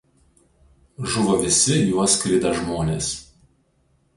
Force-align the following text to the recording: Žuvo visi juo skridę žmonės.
Žuvo 1.15 1.35
visi 1.43 1.77
juo 1.91 2.07
skridę 2.15 2.55
žmonės. 2.61 3.13